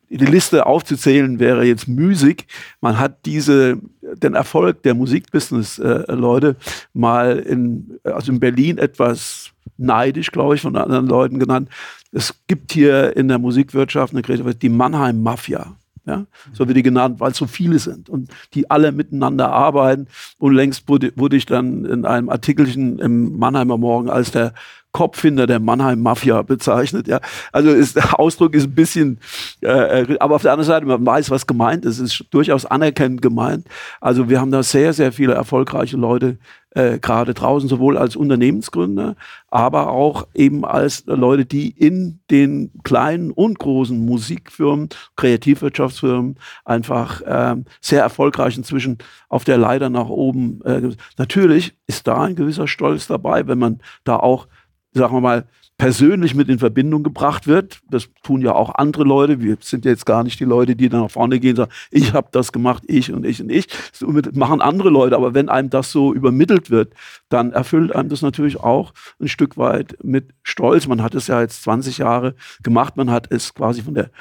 [0.10, 2.48] die Liste aufzuzählen wäre jetzt müßig.
[2.82, 10.32] Man hat diese, den Erfolg der Musikbusiness-Leute äh, mal in, also in Berlin etwas neidisch,
[10.32, 11.70] glaube ich, von anderen Leuten genannt.
[12.12, 15.76] Es gibt hier in der Musikwirtschaft eine Kreativität, die Mannheim-Mafia.
[16.06, 16.26] Ja?
[16.54, 20.08] So wird die genannt, weil es so viele sind und die alle miteinander arbeiten.
[20.38, 24.54] Und längst wurde, wurde ich dann in einem Artikelchen im Mannheimer Morgen als der
[25.00, 27.08] Kopf der Mannheim-Mafia bezeichnet.
[27.08, 27.22] Ja.
[27.54, 29.20] Also ist, der Ausdruck ist ein bisschen,
[29.62, 32.00] äh, äh, aber auf der anderen Seite, man weiß, was gemeint ist.
[32.00, 33.66] Es ist durchaus anerkennend gemeint.
[34.02, 36.38] Also wir haben da sehr, sehr viele erfolgreiche Leute
[36.72, 39.16] äh, gerade draußen, sowohl als Unternehmensgründer,
[39.48, 46.36] aber auch eben als Leute, die in den kleinen und großen Musikfirmen, Kreativwirtschaftsfirmen
[46.66, 48.98] einfach äh, sehr erfolgreich inzwischen
[49.30, 50.62] auf der Leiter nach oben.
[50.66, 54.48] Äh, natürlich ist da ein gewisser Stolz dabei, wenn man da auch
[54.94, 55.48] sagen wir mal,
[55.80, 57.80] persönlich mit in Verbindung gebracht wird.
[57.90, 59.42] Das tun ja auch andere Leute.
[59.42, 62.14] Wir sind jetzt gar nicht die Leute, die dann nach vorne gehen und sagen, ich
[62.14, 63.68] habe das gemacht, ich und ich und ich.
[63.68, 64.02] Das
[64.34, 65.16] machen andere Leute.
[65.16, 66.94] Aber wenn einem das so übermittelt wird,
[67.30, 70.86] dann erfüllt einem das natürlich auch ein Stück weit mit Stolz.
[70.86, 72.98] Man hat es ja jetzt 20 Jahre gemacht.
[72.98, 74.12] Man hat es quasi von der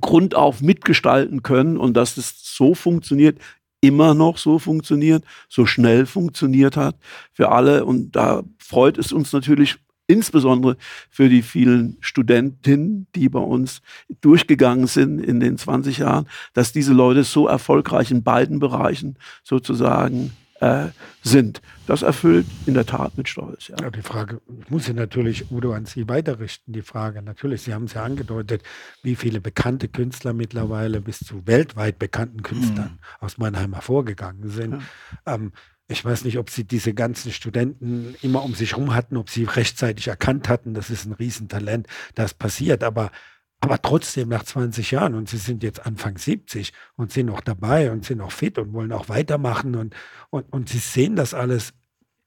[0.00, 3.38] Grund auf mitgestalten können und dass es so funktioniert,
[3.86, 6.96] immer noch so funktioniert, so schnell funktioniert hat
[7.32, 7.84] für alle.
[7.84, 10.76] Und da freut es uns natürlich insbesondere
[11.10, 13.82] für die vielen Studentinnen, die bei uns
[14.20, 20.32] durchgegangen sind in den 20 Jahren, dass diese Leute so erfolgreich in beiden Bereichen sozusagen
[20.60, 20.88] äh,
[21.22, 21.60] sind.
[21.86, 23.68] Das erfüllt in der Tat mit Stolz.
[23.68, 23.76] Ja.
[23.80, 27.22] ja die Frage, ich muss sie natürlich, Udo, an Sie weiterrichten, die Frage.
[27.22, 28.62] Natürlich, Sie haben es ja angedeutet,
[29.02, 33.24] wie viele bekannte Künstler mittlerweile bis zu weltweit bekannten Künstlern mhm.
[33.24, 34.82] aus Mannheim hervorgegangen sind.
[35.26, 35.34] Ja.
[35.34, 35.52] Ähm,
[35.88, 39.44] ich weiß nicht, ob sie diese ganzen Studenten immer um sich herum hatten, ob sie
[39.44, 43.12] rechtzeitig erkannt hatten, das ist ein Riesentalent, das passiert, aber
[43.60, 47.90] aber trotzdem nach 20 Jahren und sie sind jetzt Anfang 70 und sind noch dabei
[47.90, 49.94] und sind noch fit und wollen auch weitermachen und,
[50.30, 51.72] und, und sie sehen das alles.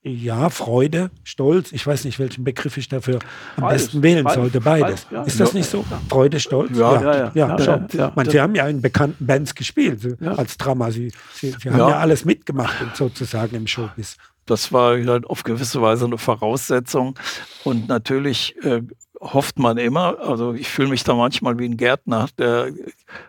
[0.01, 3.19] Ja, Freude, Stolz, ich weiß nicht, welchen Begriff ich dafür
[3.57, 4.61] am beides, besten wählen beides, sollte.
[4.61, 5.07] Beides.
[5.11, 5.85] Ja, ist das nicht so?
[6.07, 6.77] Freude, Stolz?
[6.77, 7.57] Ja, ja, ja.
[7.57, 10.89] ja, ja, Man, sie haben ja in bekannten Bands gespielt als Drama.
[10.91, 11.99] Sie, sie, sie haben ja.
[11.99, 14.15] alles mitgemacht sozusagen im Showbiz.
[14.45, 14.97] Das war
[15.29, 17.19] auf gewisse Weise eine Voraussetzung.
[17.65, 18.81] Und natürlich äh,
[19.19, 22.71] hofft man immer, also ich fühle mich da manchmal wie ein Gärtner, der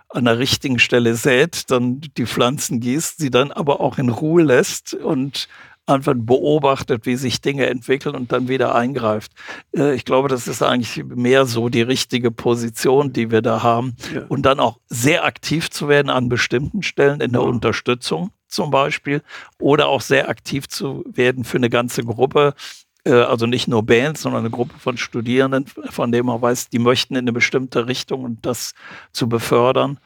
[0.09, 4.42] an der richtigen Stelle sät, dann die Pflanzen gießt, sie dann aber auch in Ruhe
[4.42, 5.48] lässt und
[5.87, 9.33] einfach beobachtet, wie sich Dinge entwickeln und dann wieder eingreift.
[9.76, 13.96] Äh, ich glaube, das ist eigentlich mehr so die richtige Position, die wir da haben.
[14.14, 14.22] Ja.
[14.29, 17.48] Und dann auch sehr aktiv zu werden an bestimmten Stellen in der ja.
[17.48, 19.22] Unterstützung zum Beispiel
[19.59, 22.55] oder auch sehr aktiv zu werden für eine ganze Gruppe
[23.04, 27.14] also nicht nur Bands, sondern eine Gruppe von Studierenden, von denen man weiß, die möchten
[27.14, 28.74] in eine bestimmte Richtung und das
[29.12, 29.98] zu befördern.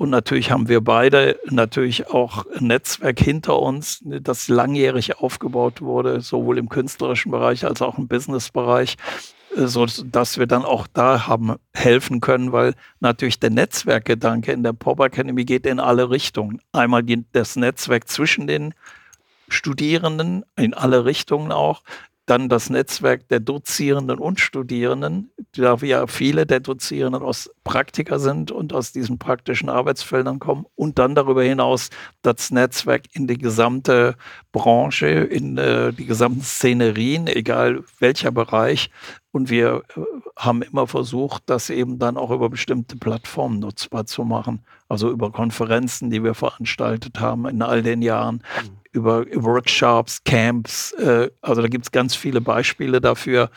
[0.00, 6.22] Und natürlich haben wir beide natürlich auch ein Netzwerk hinter uns, das langjährig aufgebaut wurde,
[6.22, 8.96] sowohl im künstlerischen Bereich als auch im Businessbereich,
[9.54, 14.62] äh, so dass wir dann auch da haben helfen können, weil natürlich der Netzwerkgedanke in
[14.62, 16.62] der Pop Academy geht in alle Richtungen.
[16.72, 18.72] Einmal das Netzwerk zwischen den
[19.50, 21.82] Studierenden in alle Richtungen auch,
[22.30, 28.52] dann das Netzwerk der Dozierenden und Studierenden, da wir viele der Dozierenden aus Praktika sind
[28.52, 30.64] und aus diesen praktischen Arbeitsfeldern kommen.
[30.76, 31.90] Und dann darüber hinaus
[32.22, 34.14] das Netzwerk in die gesamte
[34.52, 38.90] Branche, in äh, die gesamten Szenerien, egal welcher Bereich.
[39.32, 40.00] Und wir äh,
[40.36, 44.64] haben immer versucht, das eben dann auch über bestimmte Plattformen nutzbar zu machen.
[44.88, 50.92] Also über Konferenzen, die wir veranstaltet haben in all den Jahren, mhm über Workshops, Camps.
[50.92, 53.50] Äh, also da gibt es ganz viele Beispiele dafür,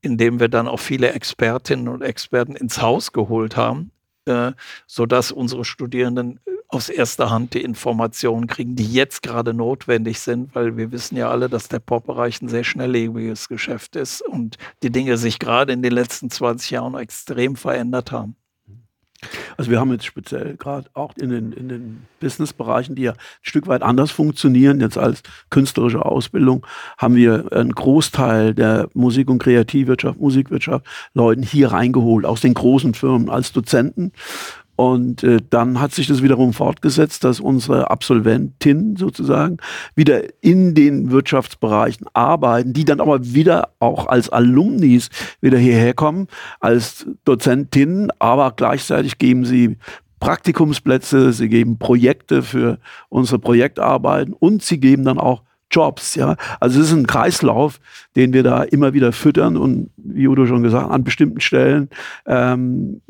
[0.00, 3.90] indem wir dann auch viele Expertinnen und Experten ins Haus geholt haben,
[4.26, 4.52] äh,
[4.86, 10.76] sodass unsere Studierenden aus erster Hand die Informationen kriegen, die jetzt gerade notwendig sind, weil
[10.76, 15.16] wir wissen ja alle, dass der Pop-Bereich ein sehr schnelllebiges Geschäft ist und die Dinge
[15.16, 18.36] sich gerade in den letzten 20 Jahren extrem verändert haben.
[19.56, 23.18] Also wir haben jetzt speziell gerade auch in den, in den Businessbereichen, die ja ein
[23.42, 26.66] Stück weit anders funktionieren, jetzt als künstlerische Ausbildung,
[26.98, 32.94] haben wir einen Großteil der Musik- und Kreativwirtschaft, Musikwirtschaft Leuten hier reingeholt, aus den großen
[32.94, 34.12] Firmen als Dozenten
[34.76, 39.56] und äh, dann hat sich das wiederum fortgesetzt, dass unsere Absolventinnen sozusagen
[39.94, 45.08] wieder in den Wirtschaftsbereichen arbeiten, die dann aber wieder auch als Alumnis
[45.40, 46.28] wieder hierher kommen,
[46.60, 49.76] als Dozentinnen, aber gleichzeitig geben sie
[50.20, 56.14] Praktikumsplätze, sie geben Projekte für unsere Projektarbeiten und sie geben dann auch Jobs.
[56.14, 56.36] Ja?
[56.60, 57.80] Also es ist ein Kreislauf,
[58.14, 61.90] den wir da immer wieder füttern und wie Udo schon gesagt, an bestimmten Stellen
[62.26, 63.00] ähm,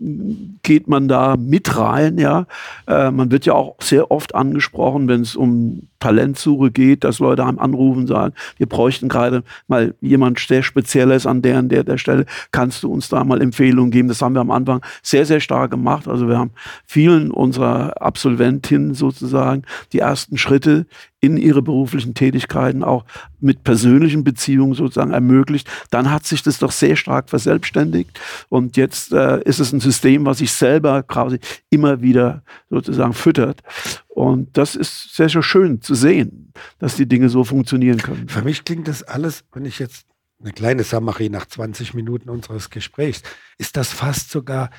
[0.62, 2.18] geht man da mit rein.
[2.18, 2.46] Ja?
[2.86, 7.44] Äh, man wird ja auch sehr oft angesprochen, wenn es um Talentsuche geht, dass Leute
[7.44, 11.98] einem anrufen sagen, wir bräuchten gerade mal jemand sehr Spezielles an der und der, der
[11.98, 12.26] Stelle.
[12.52, 14.08] Kannst du uns da mal Empfehlungen geben?
[14.08, 16.08] Das haben wir am Anfang sehr, sehr stark gemacht.
[16.08, 16.52] Also wir haben
[16.86, 20.86] vielen unserer Absolventinnen sozusagen die ersten Schritte
[21.20, 23.04] in ihre beruflichen Tätigkeiten auch
[23.40, 28.18] mit persönlichen Beziehungen sozusagen ermöglicht, dann hat sich das doch sehr stark verselbstständigt.
[28.48, 31.38] Und jetzt äh, ist es ein System, was sich selber quasi
[31.70, 33.62] immer wieder sozusagen füttert.
[34.16, 38.30] Und das ist sehr, sehr schön zu sehen, dass die Dinge so funktionieren können.
[38.30, 40.06] Für mich klingt das alles, wenn ich jetzt
[40.40, 43.22] eine kleine Summary nach 20 Minuten unseres Gesprächs,
[43.58, 44.70] ist das fast sogar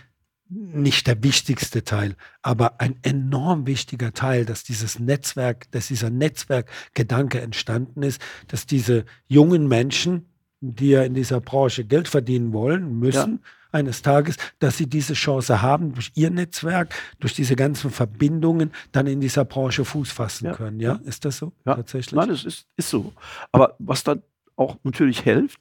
[0.50, 7.40] nicht der wichtigste Teil, aber ein enorm wichtiger Teil, dass dieses Netzwerk, dass dieser Netzwerkgedanke
[7.40, 10.30] entstanden ist, dass diese jungen Menschen,
[10.62, 13.50] die ja in dieser Branche Geld verdienen wollen, müssen, ja.
[13.78, 19.08] Eines Tages, dass sie diese Chance haben, durch ihr Netzwerk, durch diese ganzen Verbindungen, dann
[19.08, 20.54] in dieser Branche Fuß fassen ja.
[20.54, 20.80] können.
[20.80, 21.00] Ja?
[21.06, 21.76] Ist das so ja.
[21.76, 22.16] tatsächlich?
[22.16, 23.14] Nein, das ist, ist so.
[23.52, 24.22] Aber was dann
[24.56, 25.60] auch natürlich hilft,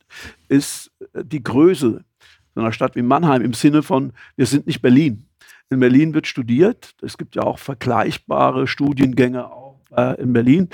[0.48, 2.04] ist äh, die Größe
[2.54, 5.26] so einer Stadt wie Mannheim im Sinne von, wir sind nicht Berlin.
[5.68, 6.94] In Berlin wird studiert.
[7.02, 10.70] Es gibt ja auch vergleichbare Studiengänge auch äh, in Berlin.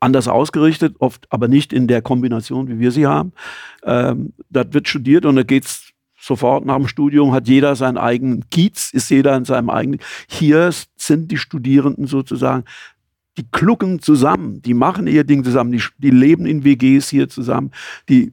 [0.00, 3.32] Anders ausgerichtet, oft aber nicht in der Kombination, wie wir sie haben.
[3.84, 5.93] Ähm, das wird studiert und da geht es
[6.24, 10.00] sofort nach dem Studium, hat jeder seinen eigenen Kiez, ist jeder in seinem eigenen.
[10.26, 12.64] Hier sind die Studierenden sozusagen
[13.36, 17.72] die klucken zusammen, die machen ihr Ding zusammen, die, die leben in WGs hier zusammen,
[18.08, 18.32] die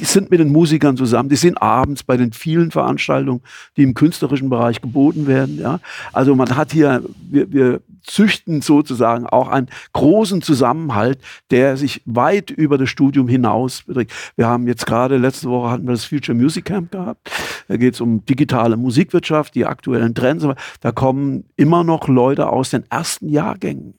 [0.00, 3.42] sind mit den Musikern zusammen, die sind abends bei den vielen Veranstaltungen,
[3.76, 5.58] die im künstlerischen Bereich geboten werden.
[5.58, 5.80] Ja.
[6.12, 12.50] Also man hat hier, wir, wir züchten sozusagen auch einen großen Zusammenhalt, der sich weit
[12.50, 14.12] über das Studium hinaus beträgt.
[14.36, 17.30] Wir haben jetzt gerade, letzte Woche hatten wir das Future Music Camp gehabt.
[17.68, 20.46] Da geht es um digitale Musikwirtschaft, die aktuellen Trends.
[20.80, 23.94] Da kommen immer noch Leute aus den ersten Jahrgängen,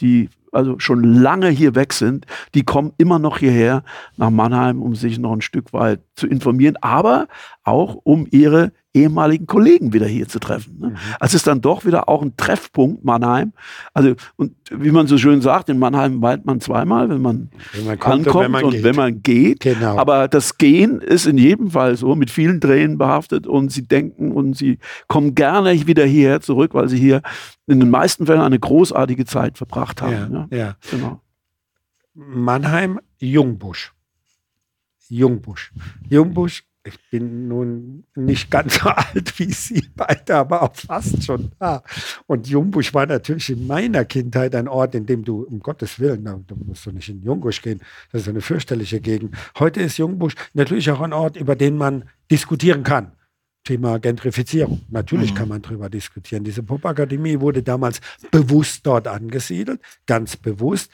[0.00, 3.82] die also schon lange hier weg sind, die kommen immer noch hierher
[4.16, 7.28] nach Mannheim, um sich noch ein Stück weit zu informieren, aber
[7.62, 10.78] auch um ihre ehemaligen Kollegen wieder hier zu treffen.
[10.78, 10.88] Ne?
[10.90, 10.96] Mhm.
[11.20, 13.52] Also ist dann doch wieder auch ein Treffpunkt Mannheim.
[13.94, 17.86] Also und wie man so schön sagt, in Mannheim weint man zweimal, wenn man, wenn
[17.86, 18.84] man kommt ankommt und wenn man und geht.
[18.84, 19.60] Wenn man geht.
[19.60, 19.98] Genau.
[19.98, 24.32] Aber das Gehen ist in jedem Fall so mit vielen Tränen behaftet und sie denken
[24.32, 27.22] und sie kommen gerne wieder hierher zurück, weil sie hier
[27.66, 30.12] in den meisten Fällen eine großartige Zeit verbracht haben.
[30.12, 30.56] Ja, ja.
[30.56, 30.76] ja.
[30.90, 31.20] Genau.
[32.14, 33.92] Mannheim, Jungbusch.
[35.08, 35.72] Jungbusch.
[36.10, 41.52] Jungbusch ich bin nun nicht ganz so alt wie Sie beide, aber auch fast schon
[41.58, 41.82] da.
[42.26, 46.24] Und Jungbusch war natürlich in meiner Kindheit ein Ort, in dem du, um Gottes Willen,
[46.24, 47.80] da musst du nicht in Jungbusch gehen,
[48.12, 49.36] das ist eine fürchterliche Gegend.
[49.58, 53.12] Heute ist Jungbusch natürlich auch ein Ort, über den man diskutieren kann.
[53.64, 54.80] Thema Gentrifizierung.
[54.88, 55.36] Natürlich mhm.
[55.36, 56.42] kann man darüber diskutieren.
[56.42, 60.90] Diese Popakademie wurde damals bewusst dort angesiedelt, ganz bewusst.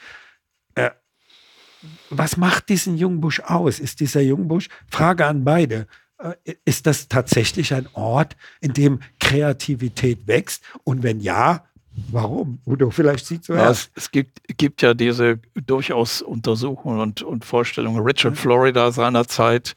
[2.09, 3.79] Was macht diesen Jungbusch aus?
[3.79, 6.33] Ist dieser Jungbusch, Frage an beide, äh,
[6.65, 10.63] ist das tatsächlich ein Ort, in dem Kreativität wächst?
[10.83, 11.65] Und wenn ja,
[12.11, 12.59] warum?
[12.65, 17.45] Udo, vielleicht sieht so ja, es, es gibt, gibt, ja diese durchaus Untersuchungen und, und
[17.45, 18.03] Vorstellungen.
[18.03, 19.75] Richard Florida seinerzeit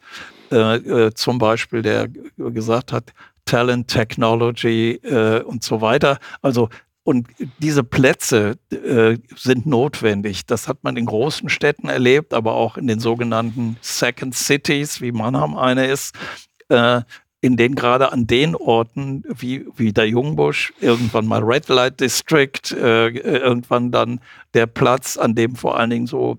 [0.51, 3.13] äh, äh, zum Beispiel, der gesagt hat,
[3.45, 6.19] Talent, Technology äh, und so weiter.
[6.41, 6.69] Also
[7.03, 7.27] und
[7.59, 10.45] diese Plätze äh, sind notwendig.
[10.45, 15.11] Das hat man in großen Städten erlebt, aber auch in den sogenannten Second Cities, wie
[15.11, 16.13] Mannheim eine ist,
[16.69, 17.01] äh,
[17.41, 22.71] in denen gerade an den Orten wie, wie der Jungbusch, irgendwann mal Red Light District,
[22.73, 24.19] äh, irgendwann dann
[24.53, 26.37] der Platz, an dem vor allen Dingen so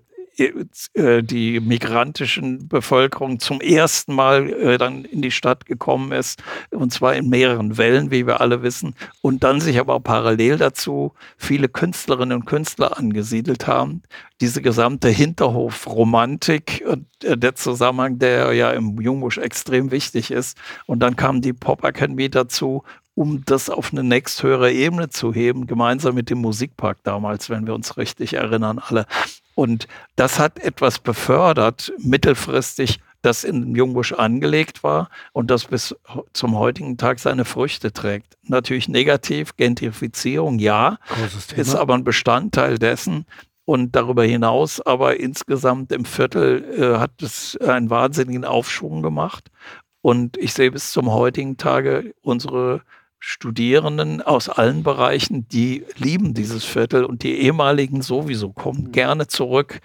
[0.95, 7.15] die migrantischen Bevölkerung zum ersten Mal äh, dann in die Stadt gekommen ist, und zwar
[7.15, 11.69] in mehreren Wellen, wie wir alle wissen, und dann sich aber auch parallel dazu viele
[11.69, 14.03] Künstlerinnen und Künstler angesiedelt haben.
[14.41, 16.85] Diese gesamte Hinterhofromantik
[17.23, 20.57] äh, der Zusammenhang, der ja im Jungbusch extrem wichtig ist.
[20.87, 22.83] Und dann kam die Pop Academy dazu
[23.15, 27.75] um das auf eine nächsthöhere Ebene zu heben, gemeinsam mit dem Musikpark damals, wenn wir
[27.75, 29.05] uns richtig erinnern, alle.
[29.55, 35.95] Und das hat etwas befördert, mittelfristig, das in Jungbusch angelegt war und das bis
[36.33, 38.39] zum heutigen Tag seine Früchte trägt.
[38.45, 40.99] Natürlich negativ, Gentrifizierung, ja,
[41.55, 43.27] ist aber ein Bestandteil dessen.
[43.67, 49.51] Und darüber hinaus aber insgesamt im Viertel äh, hat es einen wahnsinnigen Aufschwung gemacht.
[50.03, 52.83] Und ich sehe bis zum heutigen Tage unsere
[53.21, 58.93] Studierenden aus allen Bereichen, die lieben dieses Viertel und die ehemaligen sowieso kommen mhm.
[58.93, 59.81] gerne zurück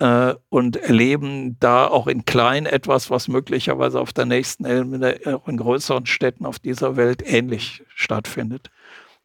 [0.00, 5.46] äh, und erleben da auch in klein etwas, was möglicherweise auf der nächsten Ebene, auch
[5.48, 8.70] in größeren Städten auf dieser Welt ähnlich stattfindet.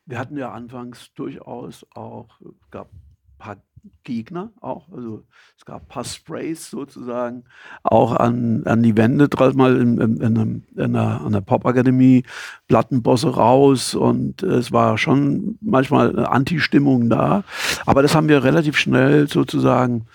[0.05, 2.39] Wir hatten ja anfangs durchaus auch,
[2.71, 3.57] gab ein paar
[4.03, 4.91] Gegner auch.
[4.91, 5.23] Also
[5.57, 7.43] es gab ein paar Sprays sozusagen
[7.83, 12.23] auch an, an die Wände, mal in, in, in, in der, an der Popakademie,
[12.67, 17.43] Plattenbosse raus und es war schon manchmal eine Anti-Stimmung da.
[17.85, 20.05] Aber das haben wir relativ schnell sozusagen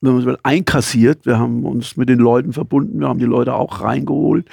[0.00, 1.26] wenn man so einkassiert.
[1.26, 4.46] Wir haben uns mit den Leuten verbunden, wir haben die Leute auch reingeholt.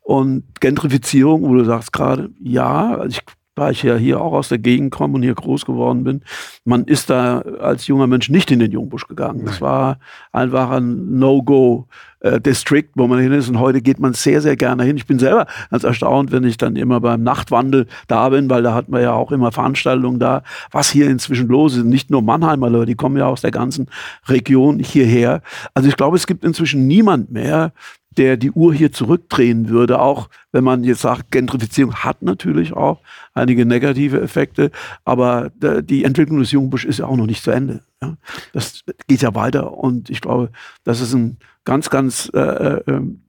[0.00, 4.48] Und Gentrifizierung, wo du sagst gerade, ja, also ich da ich ja hier auch aus
[4.48, 6.22] der Gegend komme und hier groß geworden bin,
[6.64, 9.44] man ist da als junger Mensch nicht in den Jungbusch gegangen.
[9.44, 9.98] Das war
[10.32, 11.86] einfach ein No-Go.
[12.20, 13.48] Äh, District, wo man hin ist.
[13.48, 14.96] Und heute geht man sehr, sehr gerne hin.
[14.98, 18.74] Ich bin selber ganz erstaunt, wenn ich dann immer beim Nachtwandel da bin, weil da
[18.74, 21.84] hat man ja auch immer Veranstaltungen da, was hier inzwischen los ist.
[21.84, 23.86] Nicht nur Mannheimer Leute, die kommen ja aus der ganzen
[24.28, 25.40] Region hierher.
[25.72, 27.72] Also ich glaube, es gibt inzwischen niemand mehr,
[28.16, 33.00] der die Uhr hier zurückdrehen würde, auch wenn man jetzt sagt, Gentrifizierung hat natürlich auch
[33.34, 34.70] einige negative Effekte,
[35.04, 37.82] aber die Entwicklung des Jungbusch ist ja auch noch nicht zu Ende.
[38.52, 40.50] Das geht ja weiter und ich glaube,
[40.84, 43.22] das ist ein ganz, ganz äh, äh, ähm,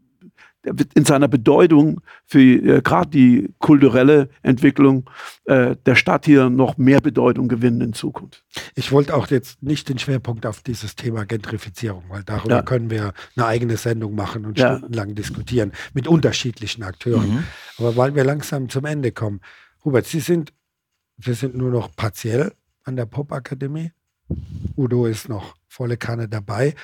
[0.64, 5.10] in seiner Bedeutung für äh, gerade die kulturelle Entwicklung
[5.46, 8.44] äh, der Stadt hier noch mehr Bedeutung gewinnen in Zukunft.
[8.76, 12.62] Ich wollte auch jetzt nicht den Schwerpunkt auf dieses Thema Gentrifizierung, weil darüber ja.
[12.62, 14.78] können wir eine eigene Sendung machen und ja.
[14.78, 17.30] stundenlang diskutieren mit unterschiedlichen Akteuren.
[17.30, 17.44] Mhm.
[17.78, 19.42] Aber weil wir langsam zum Ende kommen,
[19.84, 20.54] Hubert, Sie sind,
[21.18, 23.92] wir sind nur noch partiell an der Popakademie.
[24.78, 26.76] Udo ist noch volle Kanne dabei.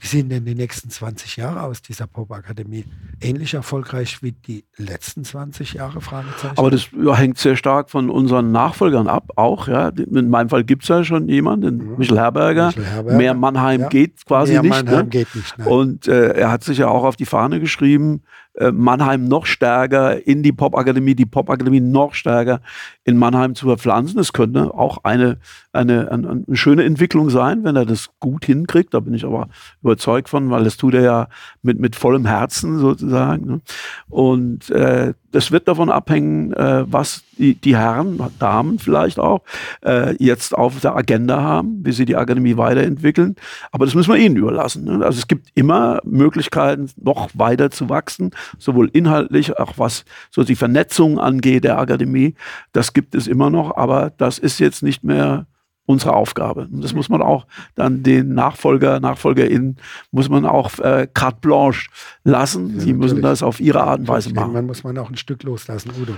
[0.00, 2.84] Wie sehen denn die nächsten 20 Jahre aus dieser Popakademie?
[3.20, 6.00] Ähnlich erfolgreich wie die letzten 20 Jahre?
[6.00, 6.56] Fragezeichen?
[6.56, 9.66] Aber das ja, hängt sehr stark von unseren Nachfolgern ab, auch.
[9.66, 9.88] Ja.
[9.88, 11.98] In meinem Fall gibt es ja schon jemanden, den ja.
[11.98, 12.66] Michel, Herberger.
[12.68, 13.18] Michel Herberger.
[13.18, 13.88] Mehr Mannheim ja.
[13.88, 14.70] geht quasi Mehr nicht.
[14.70, 15.10] Mannheim ne?
[15.10, 15.58] geht nicht.
[15.58, 15.66] Nein.
[15.66, 18.22] Und äh, er hat sich ja auch auf die Fahne geschrieben,
[18.58, 22.60] äh, Mannheim noch stärker in die Popakademie, die Popakademie noch stärker
[23.04, 24.18] in Mannheim zu verpflanzen.
[24.18, 25.38] Es könnte auch eine,
[25.72, 28.94] eine, eine, eine, schöne Entwicklung sein, wenn er das gut hinkriegt.
[28.94, 29.48] Da bin ich aber
[29.82, 31.28] überzeugt von, weil das tut er ja
[31.62, 33.46] mit, mit vollem Herzen sozusagen.
[33.46, 33.60] Ne?
[34.08, 39.42] Und äh, das wird davon abhängen, äh, was die, die Herren, Damen vielleicht auch,
[39.84, 43.36] äh, jetzt auf der Agenda haben, wie sie die Akademie weiterentwickeln.
[43.70, 44.84] Aber das müssen wir ihnen überlassen.
[44.84, 45.04] Ne?
[45.04, 50.56] Also es gibt immer Möglichkeiten, noch weiter zu wachsen, sowohl inhaltlich, auch was so die
[50.56, 52.34] Vernetzung angeht der Akademie.
[52.72, 55.46] Das gibt es immer noch, aber das ist jetzt nicht mehr
[55.88, 56.68] unsere Aufgabe.
[56.70, 59.76] Und das muss man auch dann den Nachfolger, NachfolgerInnen,
[60.10, 61.88] muss man auch äh, carte blanche
[62.24, 62.74] lassen.
[62.74, 64.48] Ja, Sie müssen das auf ihre Art und Weise machen.
[64.48, 66.12] Irgendwann muss man auch ein Stück loslassen, Udo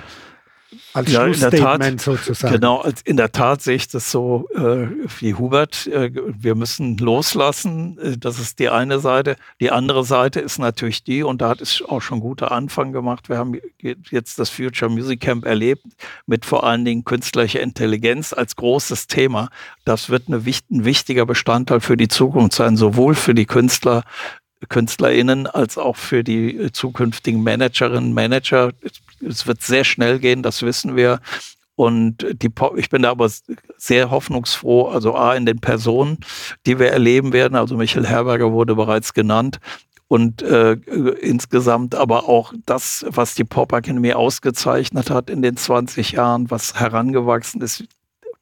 [0.93, 2.55] als ja, Schlussstatement sozusagen.
[2.55, 5.87] Genau, in der Tat sehe ich das so äh, wie Hubert.
[5.87, 7.99] Äh, wir müssen loslassen.
[7.99, 9.37] Äh, das ist die eine Seite.
[9.61, 13.29] Die andere Seite ist natürlich die, und da hat es auch schon guter Anfang gemacht.
[13.29, 13.59] Wir haben
[14.11, 15.85] jetzt das Future Music Camp erlebt
[16.27, 19.51] mit vor allen Dingen künstlicher Intelligenz als großes Thema.
[19.85, 24.05] Das wird eine, ein wichtiger Bestandteil für die Zukunft sein, sowohl für die Künstler
[24.69, 28.73] KünstlerInnen als auch für die äh, zukünftigen Managerinnen, Manager.
[29.27, 31.21] Es wird sehr schnell gehen, das wissen wir.
[31.77, 33.31] Und die, ich bin da aber
[33.79, 36.19] sehr hoffnungsfroh, also A, in den Personen,
[36.67, 37.55] die wir erleben werden.
[37.55, 39.61] Also Michael Herberger wurde bereits genannt.
[40.07, 46.13] Und äh, insgesamt aber auch das, was die Pop Academy ausgezeichnet hat in den 20
[46.13, 47.85] Jahren, was herangewachsen ist,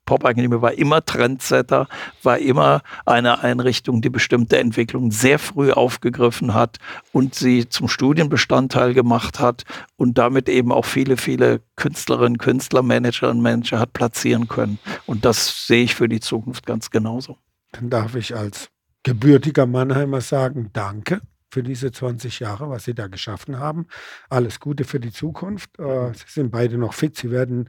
[0.09, 1.87] Pop-Akademie war immer Trendsetter,
[2.23, 6.79] war immer eine Einrichtung, die bestimmte Entwicklungen sehr früh aufgegriffen hat
[7.13, 9.65] und sie zum Studienbestandteil gemacht hat
[9.97, 14.79] und damit eben auch viele, viele Künstlerinnen, Künstler, Managerinnen Manager hat platzieren können.
[15.05, 17.37] Und das sehe ich für die Zukunft ganz genauso.
[17.73, 18.71] Dann darf ich als
[19.03, 23.87] gebürtiger Mannheimer sagen, danke für diese 20 Jahre, was Sie da geschaffen haben.
[24.31, 25.79] Alles Gute für die Zukunft.
[25.79, 27.15] Äh, Sie sind beide noch fit.
[27.15, 27.69] Sie werden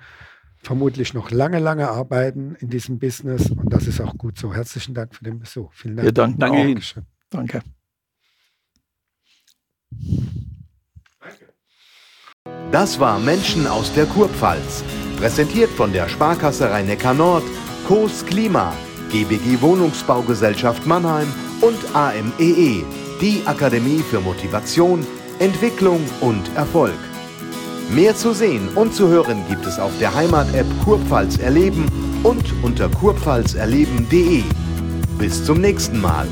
[0.59, 4.53] vermutlich noch lange, lange arbeiten in diesem Business und das ist auch gut so.
[4.53, 5.71] Herzlichen Dank für den Besuch.
[5.73, 6.05] Vielen Dank.
[6.05, 6.81] Wir danken Danke Ihnen.
[7.29, 7.61] Danke.
[12.71, 14.83] Das war Menschen aus der Kurpfalz.
[15.17, 17.43] Präsentiert von der Sparkasse Rhein-Neckar Nord,
[17.87, 18.73] Coos Klima,
[19.11, 21.27] GBG Wohnungsbaugesellschaft Mannheim
[21.61, 22.85] und AMEE, e,
[23.19, 25.05] die Akademie für Motivation,
[25.39, 27.08] Entwicklung und Erfolg.
[27.89, 31.85] Mehr zu sehen und zu hören gibt es auf der Heimat-App Kurpfalz erleben
[32.21, 34.43] und unter kurpfalzerleben.de.
[35.17, 36.27] Bis zum nächsten Mal.